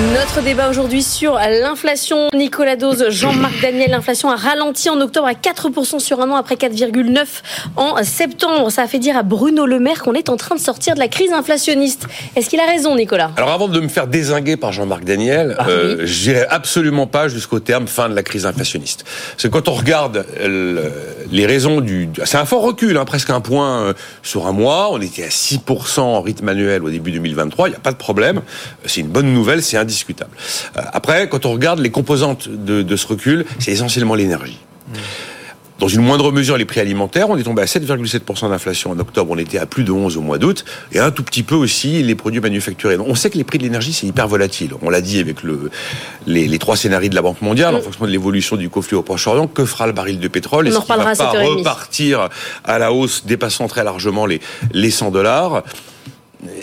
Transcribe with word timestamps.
Notre 0.00 0.40
débat 0.42 0.70
aujourd'hui 0.70 1.02
sur 1.02 1.34
l'inflation. 1.34 2.30
Nicolas 2.32 2.76
Dose, 2.76 3.10
Jean-Marc 3.10 3.60
Daniel, 3.60 3.90
l'inflation 3.90 4.30
a 4.30 4.36
ralenti 4.36 4.88
en 4.88 4.98
octobre 4.98 5.26
à 5.26 5.34
4% 5.34 5.98
sur 5.98 6.22
un 6.22 6.30
an 6.30 6.36
après 6.36 6.54
4,9% 6.54 7.26
en 7.76 8.02
septembre. 8.02 8.70
Ça 8.70 8.82
a 8.82 8.86
fait 8.86 8.98
dire 8.98 9.18
à 9.18 9.22
Bruno 9.22 9.66
Le 9.66 9.78
Maire 9.78 10.02
qu'on 10.02 10.14
est 10.14 10.30
en 10.30 10.38
train 10.38 10.54
de 10.54 10.60
sortir 10.60 10.94
de 10.94 11.00
la 11.00 11.08
crise 11.08 11.32
inflationniste. 11.32 12.06
Est-ce 12.34 12.48
qu'il 12.48 12.60
a 12.60 12.66
raison, 12.66 12.96
Nicolas? 12.96 13.32
Alors 13.36 13.50
avant 13.50 13.68
de 13.68 13.78
me 13.78 13.88
faire 13.88 14.06
désinguer 14.06 14.56
par 14.56 14.72
Jean-Marc 14.72 15.04
Daniel, 15.04 15.54
Ah 15.58 15.68
euh, 15.68 16.06
j'irai 16.06 16.46
absolument 16.48 17.06
pas 17.06 17.28
jusqu'au 17.28 17.60
terme 17.60 17.86
fin 17.86 18.08
de 18.08 18.14
la 18.14 18.22
crise 18.22 18.46
inflationniste. 18.46 19.04
Parce 19.32 19.42
que 19.42 19.48
quand 19.48 19.68
on 19.68 19.74
regarde 19.74 20.24
euh, 20.40 20.88
les 21.30 21.44
raisons 21.44 21.82
du... 21.82 22.08
C'est 22.24 22.38
un 22.38 22.46
fort 22.46 22.62
recul, 22.62 22.96
hein, 22.96 23.04
presque 23.04 23.28
un 23.28 23.42
point 23.42 23.82
euh, 23.82 23.92
sur 24.22 24.46
un 24.46 24.52
mois. 24.52 24.88
On 24.92 25.00
était 25.02 25.24
à 25.24 25.28
6% 25.28 26.00
en 26.00 26.22
rythme 26.22 26.48
annuel 26.48 26.82
au 26.84 26.88
début 26.88 27.12
2023. 27.12 27.68
Il 27.68 27.72
n'y 27.72 27.76
a 27.76 27.80
pas 27.80 27.92
de 27.92 27.96
problème. 27.96 28.40
C'est 28.86 29.02
une 29.02 29.08
bonne 29.08 29.34
nouvelle, 29.34 29.62
c'est 29.62 29.76
indiscutable. 29.90 30.30
Euh, 30.76 30.82
après, 30.92 31.28
quand 31.28 31.44
on 31.46 31.52
regarde 31.52 31.80
les 31.80 31.90
composantes 31.90 32.48
de, 32.48 32.82
de 32.82 32.96
ce 32.96 33.06
recul, 33.06 33.44
c'est 33.58 33.72
essentiellement 33.72 34.14
l'énergie. 34.14 34.58
Dans 35.80 35.88
une 35.88 36.02
moindre 36.02 36.30
mesure, 36.30 36.58
les 36.58 36.66
prix 36.66 36.80
alimentaires, 36.80 37.30
on 37.30 37.38
est 37.38 37.42
tombé 37.42 37.62
à 37.62 37.64
7,7% 37.64 38.50
d'inflation 38.50 38.90
en 38.90 38.98
octobre, 38.98 39.30
on 39.30 39.38
était 39.38 39.56
à 39.56 39.64
plus 39.64 39.82
de 39.82 39.90
11 39.90 40.18
au 40.18 40.20
mois 40.20 40.36
d'août, 40.36 40.66
et 40.92 40.98
un 40.98 41.10
tout 41.10 41.22
petit 41.22 41.42
peu 41.42 41.54
aussi 41.54 42.02
les 42.02 42.14
produits 42.14 42.40
manufacturés. 42.40 42.98
On 42.98 43.14
sait 43.14 43.30
que 43.30 43.38
les 43.38 43.44
prix 43.44 43.56
de 43.56 43.62
l'énergie, 43.62 43.94
c'est 43.94 44.06
hyper 44.06 44.28
volatile. 44.28 44.72
On 44.82 44.90
l'a 44.90 45.00
dit 45.00 45.20
avec 45.20 45.42
le, 45.42 45.70
les, 46.26 46.46
les 46.46 46.58
trois 46.58 46.76
scénarios 46.76 47.08
de 47.08 47.14
la 47.14 47.22
Banque 47.22 47.40
mondiale, 47.40 47.74
en 47.74 47.80
fonction 47.80 48.04
de 48.04 48.10
l'évolution 48.10 48.56
du 48.56 48.68
conflit 48.68 48.94
au 48.94 49.02
Proche-Orient, 49.02 49.46
que 49.46 49.64
fera 49.64 49.86
le 49.86 49.94
baril 49.94 50.20
de 50.20 50.28
pétrole? 50.28 50.68
Est-ce 50.68 50.80
qu'il 50.80 50.94
va 50.94 51.02
pas 51.02 51.12
7h30. 51.14 51.58
repartir 51.58 52.28
à 52.64 52.78
la 52.78 52.92
hausse, 52.92 53.24
dépassant 53.24 53.66
très 53.66 53.82
largement 53.82 54.26
les, 54.26 54.42
les 54.72 54.90
100 54.90 55.10
dollars? 55.12 55.62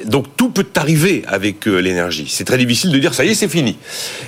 Donc 0.06 0.26
tout 0.36 0.50
peut 0.50 0.66
arriver 0.76 1.24
avec 1.28 1.68
euh, 1.68 1.80
l'énergie. 1.80 2.26
C'est 2.30 2.46
très 2.46 2.58
difficile 2.58 2.92
de 2.92 2.98
dire 2.98 3.14
ça 3.14 3.26
y 3.26 3.30
est, 3.30 3.36
c'est 3.36 3.48
fini. 3.48 3.78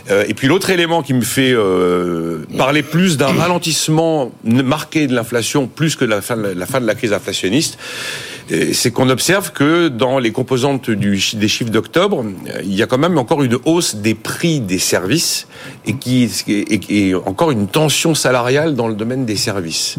Euh, 0.10 0.26
et 0.28 0.34
puis 0.34 0.48
l'autre 0.48 0.70
élément 0.70 1.02
qui 1.02 1.14
me 1.14 1.22
fait 1.22 1.54
euh, 1.54 2.46
parler 2.58 2.84
plus 2.84 3.18
d'un 3.18 3.28
ralentissement 3.38 4.32
marqué 4.44 5.08
de 5.08 5.16
l'inflation 5.16 5.68
plus 5.68 5.96
que 5.96 6.06
la 6.06 6.22
fin 6.22 6.38
de 6.38 6.50
la, 6.50 6.66
fin 6.66 6.82
de 6.82 6.86
la 6.86 6.96
crise 6.96 7.14
inflationniste, 7.14 7.78
c'est 8.74 8.90
qu'on 8.90 9.10
observe 9.10 9.52
que 9.52 9.90
dans 9.90 10.18
les 10.18 10.32
composantes 10.32 10.90
du, 10.90 11.22
des 11.36 11.48
chiffres 11.48 11.70
d'octobre, 11.70 12.26
il 12.64 12.74
y 12.74 12.82
a 12.82 12.88
quand 12.88 12.98
même 12.98 13.16
encore 13.20 13.44
une 13.44 13.60
hausse 13.66 13.96
des 13.96 14.16
prix 14.16 14.60
des 14.60 14.80
services 14.80 15.48
et 15.86 15.94
qui 15.94 16.32
et, 16.48 16.80
et 16.90 17.14
encore 17.14 17.52
une 17.52 17.68
tension 17.68 18.16
salariale 18.16 18.74
dans 18.74 18.88
le 18.88 18.96
domaine 18.96 19.26
des 19.26 19.36
services. 19.36 19.98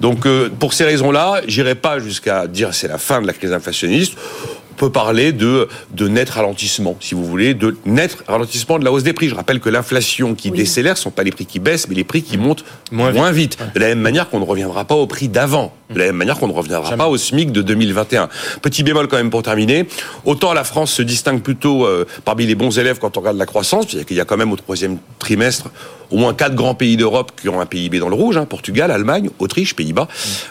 Donc 0.00 0.26
euh, 0.26 0.48
pour 0.58 0.74
ces 0.74 0.84
raisons-là, 0.84 1.42
j'irai 1.46 1.76
pas 1.76 2.00
jusqu'à 2.00 2.48
dire 2.48 2.74
c'est 2.74 2.88
la 2.88 2.98
fin 2.98 3.22
de 3.22 3.26
la 3.28 3.32
crise 3.32 3.52
inflationniste 3.52 3.72
on 3.82 4.51
peut 4.72 4.90
parler 4.90 5.32
de, 5.32 5.68
de 5.90 6.08
net 6.08 6.28
ralentissement, 6.30 6.96
si 7.00 7.14
vous 7.14 7.24
voulez, 7.24 7.54
de 7.54 7.76
net 7.86 8.16
ralentissement 8.26 8.78
de 8.78 8.84
la 8.84 8.92
hausse 8.92 9.02
des 9.02 9.12
prix. 9.12 9.28
Je 9.28 9.34
rappelle 9.34 9.60
que 9.60 9.68
l'inflation 9.68 10.34
qui 10.34 10.50
décélère, 10.50 10.96
ce 10.96 11.04
sont 11.04 11.10
pas 11.10 11.22
les 11.22 11.30
prix 11.30 11.46
qui 11.46 11.58
baissent, 11.58 11.88
mais 11.88 11.94
les 11.94 12.04
prix 12.04 12.22
qui 12.22 12.38
montent 12.38 12.64
moins, 12.90 13.32
vite. 13.32 13.58
De 13.74 13.80
la 13.80 13.88
même 13.88 14.00
manière 14.00 14.28
qu'on 14.28 14.40
ne 14.40 14.44
reviendra 14.44 14.84
pas 14.84 14.94
au 14.94 15.06
prix 15.06 15.28
d'avant. 15.28 15.74
De 15.94 15.98
la 15.98 16.06
même 16.06 16.16
manière 16.16 16.38
qu'on 16.38 16.48
ne 16.48 16.52
reviendra 16.52 16.96
pas 16.96 17.06
au 17.08 17.16
SMIC 17.16 17.52
de 17.52 17.62
2021. 17.62 18.28
Petit 18.60 18.82
bémol 18.82 19.08
quand 19.08 19.16
même 19.16 19.30
pour 19.30 19.42
terminer. 19.42 19.86
Autant 20.24 20.52
la 20.52 20.64
France 20.64 20.92
se 20.92 21.02
distingue 21.02 21.42
plutôt 21.42 21.86
euh, 21.86 22.06
parmi 22.24 22.46
les 22.46 22.54
bons 22.54 22.78
élèves 22.78 22.98
quand 22.98 23.16
on 23.16 23.20
regarde 23.20 23.38
la 23.38 23.46
croissance, 23.46 23.86
qu'il 23.86 24.16
y 24.16 24.20
a 24.20 24.24
quand 24.24 24.36
même 24.36 24.52
au 24.52 24.56
troisième 24.56 24.98
trimestre 25.18 25.70
au 26.12 26.18
moins 26.18 26.34
quatre 26.34 26.54
grands 26.54 26.74
pays 26.74 26.96
d'Europe 26.96 27.32
qui 27.40 27.48
ont 27.48 27.60
un 27.60 27.66
PIB 27.66 27.98
dans 27.98 28.08
le 28.10 28.14
rouge, 28.14 28.36
hein, 28.36 28.44
Portugal, 28.44 28.90
Allemagne, 28.90 29.30
Autriche, 29.38 29.74
Pays-Bas. 29.74 30.08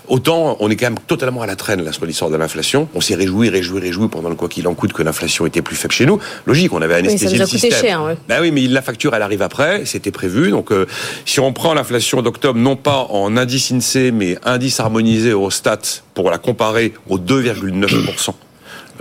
Autant 0.08 0.58
on 0.60 0.70
est 0.70 0.76
quand 0.76 0.88
même 0.88 1.00
totalement 1.06 1.42
à 1.44 1.46
la 1.46 1.56
traîne 1.56 1.84
là 1.84 1.92
sur 1.92 2.06
l'histoire 2.06 2.32
de 2.32 2.36
l'inflation. 2.38 2.90
On 2.96 3.02
s'est 3.02 3.16
réjoui, 3.16 3.50
réjoui, 3.50 3.80
réjoui 3.80 4.08
pendant 4.08 4.30
le 4.30 4.36
quoi 4.36 4.50
qu'il 4.50 4.68
en 4.68 4.74
coûte 4.74 4.92
que 4.94 5.04
l'inflation 5.04 5.46
était 5.46 5.62
plus 5.62 5.76
faible 5.76 5.94
chez 5.94 6.06
nous. 6.06 6.20
Logique, 6.48 6.74
on 6.74 6.82
avait 6.82 6.96
Oui, 6.96 7.02
ça 7.04 7.10
anesthésié 7.10 7.38
nous 7.38 7.44
a 7.44 7.46
le 7.46 7.50
coûté 7.52 7.60
système. 7.60 7.82
cher, 7.86 8.04
ouais. 8.04 8.18
Ben 8.28 8.40
oui, 8.42 8.52
mais 8.52 8.62
la 8.68 8.82
facture, 8.82 9.14
elle 9.14 9.22
arrive 9.22 9.44
après, 9.44 9.86
c'était 9.86 10.12
prévu. 10.12 10.50
Donc, 10.50 10.72
euh, 10.72 10.88
si 11.26 11.40
on 11.40 11.54
prend 11.54 11.74
l'inflation 11.76 12.22
d'octobre, 12.24 12.60
non 12.60 12.76
pas 12.76 13.06
en 13.10 13.38
indice 13.38 13.72
INSEE, 13.72 14.12
mais 14.12 14.38
indice 14.44 14.80
harmonisé 14.80 15.31
Eurostat, 15.32 15.80
pour 16.14 16.30
la 16.30 16.38
comparer 16.38 16.94
aux 17.10 17.18
2,9%. 17.20 18.32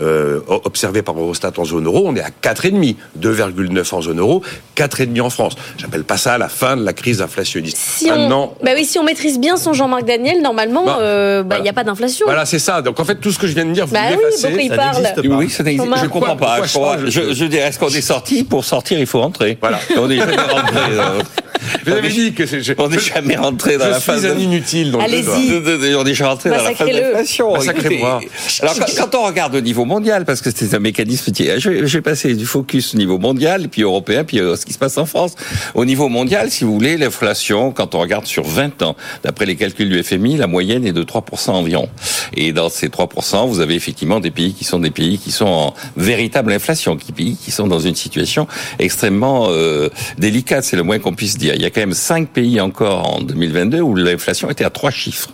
Euh, 0.03 0.41
observé 0.49 1.03
par 1.03 1.19
Eurostat 1.19 1.53
en 1.59 1.65
zone 1.67 1.85
euro, 1.85 2.05
on 2.07 2.17
est 2.17 2.23
à 2.23 2.31
4,5, 2.31 2.95
2,9 3.21 3.95
en 3.95 4.01
zone 4.01 4.19
euro, 4.19 4.43
4,5 4.75 5.21
en 5.21 5.29
France. 5.29 5.53
J'appelle 5.77 6.05
pas 6.05 6.17
ça 6.17 6.39
la 6.39 6.49
fin 6.49 6.75
de 6.79 6.83
la 6.85 6.95
crise 6.95 7.21
inflationniste. 7.21 7.77
Si 7.77 8.07
on, 8.11 8.17
Maintenant, 8.17 8.55
bah 8.65 8.71
oui, 8.75 8.87
si 8.87 8.99
on 8.99 9.05
maîtrise 9.05 9.39
bien 9.39 9.59
son 9.59 9.75
Jean-Marc 9.75 10.07
Daniel, 10.07 10.41
normalement, 10.41 10.87
Bah, 10.87 10.99
euh, 11.01 11.43
bah, 11.43 11.43
il 11.43 11.47
voilà. 11.49 11.63
n'y 11.65 11.69
a 11.69 11.73
pas 11.75 11.85
d'inflation. 11.85 12.25
voilà, 12.25 12.47
c'est 12.47 12.59
ça. 12.59 12.81
Donc 12.81 12.99
en 12.99 13.05
fait, 13.05 13.17
tout 13.17 13.31
ce 13.31 13.39
que 13.39 13.47
je 13.47 13.53
viens 13.53 13.67
de 13.67 13.73
dire, 13.73 13.85
vous 13.87 13.93
Bah 13.93 14.01
oui, 14.13 14.17
l'effacez. 14.25 14.63
il 14.63 14.71
Ça 14.71 14.77
parle 14.77 14.97
n'existe 15.03 15.29
pas. 15.29 15.37
Oui, 15.37 15.51
ça 15.51 15.63
n'existe- 15.65 15.97
je 16.03 16.07
comprends 16.09 16.37
pas. 16.37 16.47
Pourquoi 16.63 16.67
Je, 16.67 16.73
crois- 16.73 16.97
je 17.05 17.11
je, 17.11 17.35
je 17.35 17.45
dirais, 17.45 17.69
est-ce 17.69 17.79
qu'on 17.79 17.89
est 17.89 18.01
sorti? 18.01 18.43
Pour 18.45 18.65
sortir, 18.65 18.99
il 18.99 19.07
faut 19.07 19.21
rentrer. 19.21 19.59
Voilà. 19.61 19.81
On 19.99 20.09
jamais 20.09 20.35
rentré. 20.37 20.81
Vous 21.87 21.93
avez 21.93 22.09
dit 22.09 22.33
que 22.33 22.47
je- 22.47 22.73
On 22.79 22.89
n'est 22.89 22.99
je- 22.99 23.13
jamais 23.15 23.37
rentré 23.37 23.77
dans 23.79 23.87
je 23.87 23.91
la 23.91 23.97
suis 24.01 24.07
phase 24.07 24.27
un 24.27 24.35
de- 24.35 24.41
inutile. 24.41 24.91
dans 24.93 24.99
le 24.99 25.05
Allez-y. 25.05 25.95
on 25.97 26.03
est 26.03 26.05
déjà 26.05 26.29
rentré 26.29 26.51
dans 26.51 26.57
la 26.57 26.75
phase 26.75 26.89
d'inflation. 27.11 27.55
Alors, 28.63 28.75
quand, 28.79 28.87
quand 29.11 29.19
on 29.19 29.27
regarde 29.27 29.55
au 29.55 29.61
niveau 29.61 29.85
mondial, 29.85 30.25
parce 30.25 30.41
que 30.41 30.51
c'est 30.55 30.75
un 30.75 30.79
mécanisme 30.79 31.33
qui 31.33 31.47
est, 31.47 31.61
je 31.61 31.71
vais, 31.71 31.87
je 31.87 31.99
vais 31.99 32.03
passer 32.03 32.35
du 32.35 32.47
focus 32.47 32.95
au 32.95 32.99
niveau 32.99 33.19
mondial, 33.19 33.69
puis 33.69 33.83
européen, 33.83 34.25
puis 34.25 34.41
euh, 34.41 34.57
ce 34.57 34.67
qui 34.67 34.73
se 34.73 34.79
passe 34.79 34.99
en 34.99 35.07
France. 35.07 35.35
Au 35.75 35.85
niveau 35.85 36.09
mondial, 36.09 36.51
si 36.51 36.65
vous 36.65 36.73
voulez, 36.75 36.97
l'inflation, 36.97 37.73
quand 37.73 37.95
on 37.95 38.01
regarde 38.01 38.27
sur 38.27 38.45
20 38.45 38.83
ans, 38.83 38.97
d'après 39.23 39.47
les 39.47 39.57
calculs 39.57 39.89
du 39.89 40.03
FMI, 40.03 40.37
la 40.37 40.47
moyenne 40.47 40.87
est 40.87 40.93
de 40.93 41.03
3% 41.03 41.51
environ. 41.53 41.89
Et 42.35 42.53
dans 42.53 42.69
ces 42.69 42.89
3%, 42.89 43.47
vous 43.47 43.61
avez 43.61 43.75
effectivement 43.75 44.21
des 44.21 44.31
pays 44.31 44.53
qui 44.55 44.65
sont 44.65 44.79
des 44.79 44.91
pays 44.91 45.19
qui 45.19 45.31
sont 45.33 45.47
en 45.47 45.75
véritable 45.97 46.53
inflation, 46.53 46.97
qui 46.97 47.13
pays 47.13 47.37
qui 47.43 47.51
sont 47.51 47.67
dans 47.67 47.81
une 47.81 47.95
situation 47.95 48.47
extrêmement 48.79 49.49
euh, 49.51 49.89
délicate, 50.19 50.65
c'est 50.65 50.77
le 50.77 50.83
moins 50.83 50.99
qu'on 50.99 51.15
puisse 51.15 51.37
dire. 51.39 51.55
Il 51.61 51.65
y 51.65 51.67
a 51.67 51.71
quand 51.71 51.83
même 51.83 51.93
cinq 51.93 52.31
pays 52.31 52.59
encore 52.59 53.17
en 53.17 53.21
2022 53.21 53.83
où 53.83 53.95
l'inflation 53.95 54.49
était 54.49 54.65
à 54.65 54.71
trois 54.71 54.91
chiffres. 54.91 55.29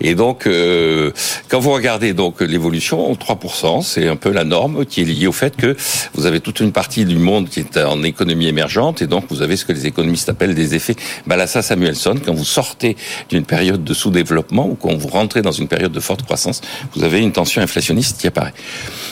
Et 0.00 0.16
donc, 0.16 0.48
euh, 0.48 1.12
quand 1.48 1.60
vous 1.60 1.70
regardez 1.70 2.14
donc 2.14 2.40
l'évolution, 2.40 3.14
3%, 3.14 3.80
c'est 3.82 4.08
un 4.08 4.16
peu 4.16 4.32
la 4.32 4.42
norme 4.42 4.84
qui 4.84 5.02
est 5.02 5.04
liée 5.04 5.28
au 5.28 5.32
fait 5.32 5.54
que 5.54 5.76
vous 6.14 6.26
avez 6.26 6.40
toute 6.40 6.58
une 6.58 6.72
partie 6.72 7.04
du 7.04 7.16
monde 7.16 7.48
qui 7.48 7.60
est 7.60 7.76
en 7.76 8.02
économie 8.02 8.48
émergente, 8.48 9.02
et 9.02 9.06
donc 9.06 9.26
vous 9.30 9.40
avez 9.40 9.56
ce 9.56 9.64
que 9.64 9.72
les 9.72 9.86
économistes 9.86 10.28
appellent 10.28 10.56
des 10.56 10.74
effets 10.74 10.96
Balassa-Samuelson. 11.28 12.16
Quand 12.24 12.34
vous 12.34 12.44
sortez 12.44 12.96
d'une 13.28 13.44
période 13.44 13.84
de 13.84 13.94
sous-développement 13.94 14.66
ou 14.68 14.74
quand 14.74 14.96
vous 14.96 15.08
rentrez 15.08 15.42
dans 15.42 15.52
une 15.52 15.68
période 15.68 15.92
de 15.92 16.00
forte 16.00 16.22
croissance, 16.22 16.60
vous 16.96 17.04
avez 17.04 17.20
une 17.20 17.30
tension 17.30 17.62
inflationniste 17.62 18.20
qui 18.20 18.26
apparaît. 18.26 18.54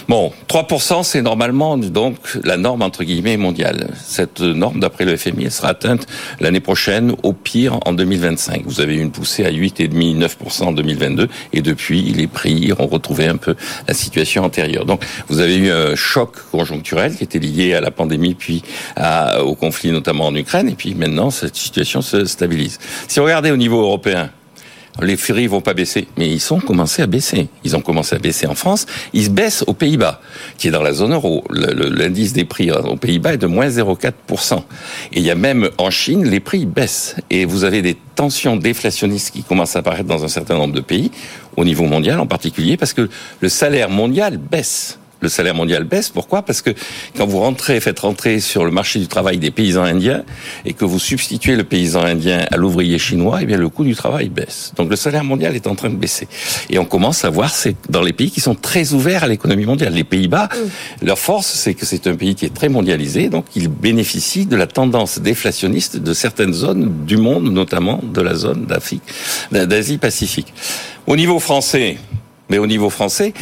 Bon, 0.09 0.33
3%, 0.49 1.05
c'est 1.05 1.23
normalement 1.23 1.77
donc 1.79 2.17
la 2.43 2.57
norme 2.57 2.83
entre 2.83 3.05
guillemets 3.05 3.37
mondiale. 3.37 3.89
Cette 4.03 4.41
norme, 4.41 4.81
d'après 4.81 5.05
le 5.05 5.17
FMI, 5.17 5.45
elle 5.45 5.51
sera 5.53 5.69
atteinte 5.69 6.07
l'année 6.41 6.61
prochaine, 6.61 7.15
au 7.23 7.33
pire 7.33 7.79
en 7.87 7.93
2025. 7.93 8.63
Vous 8.65 8.81
avez 8.81 8.97
eu 8.97 9.01
une 9.01 9.13
poussée 9.13 9.45
à 9.45 9.51
8,5, 9.51 10.19
9% 10.19 10.63
en 10.65 10.73
2022, 10.73 11.29
et 11.53 11.63
depuis, 11.63 12.03
les 12.13 12.27
prix 12.27 12.73
ont 12.79 12.87
retrouvé 12.87 13.27
un 13.27 13.37
peu 13.37 13.55
la 13.87 13.95
situation 13.95 14.45
antérieure. 14.45 14.85
Donc, 14.85 15.05
vous 15.29 15.41
avez 15.41 15.57
eu 15.57 15.71
un 15.71 15.95
choc 15.95 16.33
conjoncturel 16.51 17.15
qui 17.15 17.25
était 17.25 17.39
lié 17.39 17.75
à 17.75 17.81
la 17.81 17.91
pandémie, 17.91 18.35
puis 18.35 18.63
au 19.43 19.55
conflit 19.55 19.93
notamment 19.93 20.27
en 20.27 20.35
Ukraine, 20.35 20.69
et 20.69 20.75
puis 20.75 20.95
maintenant, 20.95 21.31
cette 21.31 21.57
situation 21.57 22.03
se 22.03 22.25
stabilise. 22.25 22.79
Si 23.07 23.21
vous 23.21 23.27
regardez 23.27 23.51
au 23.51 23.57
niveau 23.57 23.81
européen, 23.81 24.31
les 25.03 25.17
prix 25.17 25.47
vont 25.47 25.61
pas 25.61 25.75
baisser, 25.75 26.09
mais 26.19 26.29
ils 26.29 26.53
ont 26.53 26.61
commencé 26.61 27.03
à 27.03 27.07
baisser. 27.07 27.49
Ils 27.65 27.77
ont 27.77 27.81
commencé 27.81 28.17
à 28.17 28.19
baisser 28.19 28.47
en 28.47 28.55
France. 28.55 28.87
Ils 29.13 29.25
se 29.25 29.31
baissent 29.31 29.65
aux 29.67 29.73
Pays-Bas, 29.73 30.21
qui 30.59 30.69
est 30.69 30.71
dans 30.71 30.83
la 30.83 30.93
zone 30.93 31.13
euro. 31.13 31.45
L'indice 31.51 32.33
des 32.33 32.45
prix 32.45 32.71
aux 32.71 32.97
Pays-Bas 32.97 33.35
est 33.35 33.39
de 33.39 33.47
moins 33.47 33.69
0,4%. 33.69 34.63
Et 35.13 35.21
il 35.21 35.23
y 35.25 35.31
a 35.31 35.35
même 35.35 35.71
en 35.79 35.91
Chine, 35.91 36.25
les 36.25 36.41
prix 36.41 36.67
baissent. 36.67 37.17
Et 37.31 37.45
vous 37.45 37.65
avez 37.65 37.83
des 37.83 37.97
tensions 38.15 38.57
déflationnistes 38.57 39.33
qui 39.33 39.43
commencent 39.43 39.77
à 39.77 39.81
apparaître 39.81 40.09
dans 40.09 40.25
un 40.25 40.29
certain 40.29 40.57
nombre 40.57 40.75
de 40.75 40.81
pays, 40.81 41.11
au 41.57 41.65
niveau 41.65 41.85
mondial 41.85 42.21
en 42.21 42.27
particulier, 42.27 42.77
parce 42.77 42.93
que 42.93 43.09
le 43.41 43.49
salaire 43.49 43.91
mondial 43.91 44.37
baisse 44.37 45.00
le 45.21 45.29
salaire 45.29 45.55
mondial 45.55 45.85
baisse. 45.85 46.09
Pourquoi? 46.09 46.43
Parce 46.43 46.63
que 46.63 46.71
quand 47.17 47.27
vous 47.27 47.41
rentrez, 47.41 47.81
faites 47.81 48.01
rentrer 48.01 48.41
sur 48.41 48.65
le 48.65 48.71
marché 48.71 48.99
du 48.99 49.07
travail 49.07 49.39
des 49.39 49.51
paysans 49.51 49.85
indiens 49.85 50.25
et 50.65 50.73
que 50.73 50.85
vous 50.85 50.99
substituez 50.99 51.57
le 51.57 51.65
paysan 51.65 52.03
indien 52.03 52.47
à 52.51 52.57
l'ouvrier 52.57 52.99
chinois, 52.99 53.39
eh 53.43 53.47
bien 53.47 53.57
le 53.57 53.69
coût 53.69 53.85
du 53.85 53.95
travail 53.95 54.29
baisse. 54.29 54.73
Donc 54.77 54.91
le 54.91 54.97
salaire 54.97 55.25
mondial 55.25 55.55
est 55.55 55.67
en 55.67 55.75
train 55.75 55.91
de 55.91 55.97
baisser. 55.97 56.29
Et 56.69 56.79
on 56.79 56.85
commence 56.85 57.25
à 57.25 57.31
voir 57.31 57.51
c'est 57.51 57.77
dans 57.89 58.03
les 58.03 58.13
pays 58.13 58.31
qui 58.31 58.41
sont 58.41 58.55
très 58.55 58.93
ouverts 58.93 59.25
à 59.25 59.29
l'économie 59.29 59.67
mondiale. 59.67 59.95
Les 59.95 60.05
Pays-Bas, 60.05 60.49
leur 61.03 61.19
force, 61.19 61.47
c'est 61.47 61.75
que 61.75 61.87
c'est 61.87 62.07
un 62.07 62.15
pays 62.15 62.35
qui 62.35 62.47
est 62.47 62.55
très 62.55 62.69
mondialisé, 62.69 63.29
donc 63.29 63.45
ils 63.55 63.69
bénéficient 63.69 64.47
de 64.47 64.57
la 64.57 64.67
tendance 64.67 65.19
déflationniste 65.19 65.97
de 65.97 66.13
certaines 66.15 66.53
zones 66.53 67.05
du 67.07 67.17
monde, 67.17 67.53
notamment 67.53 68.01
de 68.03 68.21
la 68.21 68.35
zone 68.35 68.67
d'Afrique, 68.67 69.03
d'Asie-Pacifique. 69.53 70.53
Au 71.07 71.17
niveau 71.17 71.39
français, 71.39 71.99
mais 72.49 72.59
au 72.59 72.67
niveau 72.67 72.91
français, 72.91 73.33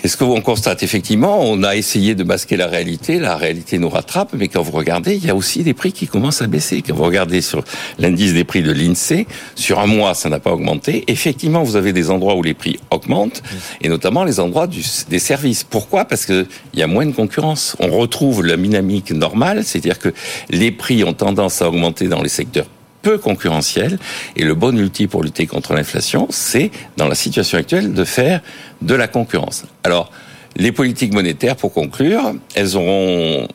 Qu'est-ce 0.00 0.16
qu'on 0.16 0.40
constate 0.40 0.84
Effectivement, 0.84 1.40
on 1.40 1.64
a 1.64 1.74
essayé 1.74 2.14
de 2.14 2.22
masquer 2.22 2.56
la 2.56 2.68
réalité, 2.68 3.18
la 3.18 3.36
réalité 3.36 3.78
nous 3.78 3.88
rattrape, 3.88 4.32
mais 4.32 4.46
quand 4.46 4.62
vous 4.62 4.72
regardez, 4.72 5.16
il 5.16 5.24
y 5.24 5.30
a 5.30 5.34
aussi 5.34 5.64
des 5.64 5.74
prix 5.74 5.92
qui 5.92 6.06
commencent 6.06 6.40
à 6.40 6.46
baisser. 6.46 6.82
Quand 6.82 6.94
vous 6.94 7.02
regardez 7.02 7.40
sur 7.40 7.64
l'indice 7.98 8.32
des 8.32 8.44
prix 8.44 8.62
de 8.62 8.70
l'INSEE, 8.70 9.26
sur 9.56 9.80
un 9.80 9.86
mois, 9.86 10.14
ça 10.14 10.28
n'a 10.28 10.38
pas 10.38 10.52
augmenté. 10.52 11.02
Effectivement, 11.08 11.64
vous 11.64 11.74
avez 11.74 11.92
des 11.92 12.10
endroits 12.10 12.36
où 12.36 12.42
les 12.42 12.54
prix 12.54 12.78
augmentent, 12.90 13.42
et 13.80 13.88
notamment 13.88 14.22
les 14.22 14.38
endroits 14.38 14.68
du, 14.68 14.82
des 15.08 15.18
services. 15.18 15.64
Pourquoi? 15.64 16.04
Parce 16.04 16.26
qu'il 16.26 16.46
y 16.74 16.82
a 16.82 16.86
moins 16.86 17.06
de 17.06 17.12
concurrence. 17.12 17.76
On 17.80 17.88
retrouve 17.88 18.44
la 18.44 18.56
dynamique 18.56 19.10
normale, 19.10 19.64
c'est-à-dire 19.64 19.98
que 19.98 20.10
les 20.50 20.70
prix 20.70 21.02
ont 21.02 21.14
tendance 21.14 21.60
à 21.60 21.68
augmenter 21.68 22.06
dans 22.06 22.22
les 22.22 22.28
secteurs 22.28 22.66
peu 23.08 23.16
concurrentiel. 23.16 23.98
Et 24.36 24.44
le 24.44 24.54
bon 24.54 24.78
outil 24.78 25.06
pour 25.06 25.22
lutter 25.22 25.46
contre 25.46 25.72
l'inflation, 25.72 26.26
c'est, 26.28 26.70
dans 26.98 27.08
la 27.08 27.14
situation 27.14 27.56
actuelle, 27.56 27.94
de 27.94 28.04
faire 28.04 28.42
de 28.82 28.94
la 28.94 29.08
concurrence. 29.08 29.64
Alors, 29.82 30.10
les 30.56 30.72
politiques 30.72 31.14
monétaires, 31.14 31.56
pour 31.56 31.72
conclure, 31.72 32.34
elles 32.54 32.76
auront 32.76 33.48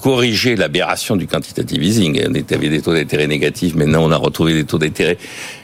corrigé 0.00 0.56
l'aberration 0.56 1.16
du 1.16 1.26
quantitative 1.26 1.82
easing. 1.82 2.18
On 2.26 2.54
avait 2.54 2.70
des 2.70 2.80
taux 2.80 2.94
d'intérêt 2.94 3.26
négatifs, 3.26 3.74
maintenant 3.74 4.04
on 4.04 4.10
a 4.10 4.16
retrouvé 4.16 4.54
des 4.54 4.64
taux 4.64 4.78
d'intérêt 4.78 5.18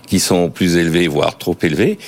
qui 0.06 0.20
sont 0.20 0.50
plus 0.50 0.76
élevés, 0.76 1.08
voire 1.08 1.38
trop 1.38 1.56
élevés. 1.62 1.98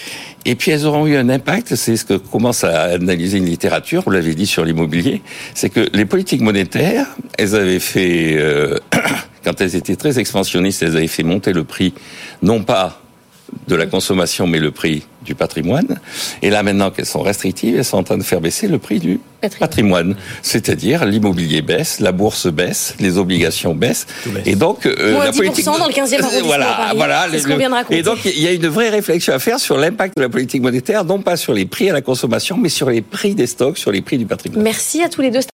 Et 0.45 0.55
puis 0.55 0.71
elles 0.71 0.85
auront 0.85 1.07
eu 1.07 1.17
un 1.17 1.31
impact, 1.31 1.77
c'est 1.77 1.97
ce 1.97 2.05
que 2.05 2.15
commence 2.15 2.65
à 2.65 2.83
analyser 2.95 3.39
une 3.39 3.47
littérature, 3.47 4.03
vous 4.05 4.11
l'avez 4.11 4.35
dit 4.35 4.47
sur 4.47 4.65
l'immobilier, 4.65 5.23
c'est 5.55 5.71
que 5.71 5.89
les 5.95 6.05
politiques 6.05 6.43
monétaires, 6.43 7.07
elles 7.39 7.55
avaient 7.55 7.81
fait 7.81 8.37
euh, 8.37 8.79
quand 9.45 9.61
elles 9.61 9.77
étaient 9.77 9.97
très 9.97 10.19
expansionnistes, 10.19 10.83
elles 10.83 10.97
avaient 10.97 11.07
fait 11.07 11.23
monter 11.23 11.53
le 11.53 11.65
prix, 11.65 11.95
non 12.43 12.63
pas 12.63 13.01
de 13.69 13.75
la 13.75 13.87
consommation, 13.87 14.47
mais 14.47 14.59
le 14.59 14.71
prix 14.71 15.03
du 15.25 15.35
patrimoine. 15.35 16.01
Et 16.43 16.51
là, 16.51 16.63
maintenant 16.63 16.91
qu'elles 16.91 17.07
sont 17.07 17.23
restrictives, 17.23 17.77
elles 17.77 17.85
sont 17.85 17.99
en 17.99 18.03
train 18.03 18.19
de 18.19 18.23
faire 18.23 18.41
baisser 18.41 18.67
le 18.67 18.79
prix 18.79 18.99
du 18.99 19.21
patrimoine. 19.59 20.17
C'est-à-dire, 20.43 21.05
l'immobilier 21.05 21.63
baisse, 21.63 22.01
la 22.01 22.13
bourse 22.13 22.47
baisse, 22.47 22.95
les 23.01 23.19
obligations 23.19 23.75
baissent. 23.75 24.07
Et 24.47 24.57
donc, 24.57 24.87
euh, 24.87 25.25
la 25.25 25.33
politique... 25.33 25.65
dans 25.65 25.87
le 25.87 25.93
15e 25.93 26.21
arrondissement 26.21 26.47
voilà, 26.47 26.93
voilà. 26.95 27.27
Ce 27.31 27.47
vient 27.47 27.69
de 27.69 27.75
raconter. 27.75 27.99
Et 27.99 28.03
donc, 28.03 28.25
il 28.25 28.41
y 28.41 28.47
a 28.47 28.53
une 28.53 28.69
vraie 28.69 28.89
réflexion 28.89 29.33
à 29.33 29.39
faire 29.39 29.59
sur 29.59 29.77
l'impact 29.77 30.17
de 30.17 30.23
la 30.23 30.29
politique 30.29 30.63
monétaire, 30.63 31.05
non 31.05 31.21
pas 31.21 31.37
sur 31.37 31.53
les 31.53 31.67
prix 31.67 31.91
à 31.91 31.93
la 31.93 32.03
consommation, 32.03 32.57
mais 32.57 32.69
sur 32.69 32.91
les 32.91 33.03
prix 33.03 33.35
des 33.35 33.47
stocks, 33.47 33.79
sur 33.79 33.93
les 33.93 34.01
prix 34.01 34.19
du 34.19 34.27
patrimoine. 34.27 34.63
Merci 34.63 35.03
à 35.03 35.09
tous 35.09 35.23
les 35.23 35.31
deux. 35.31 35.43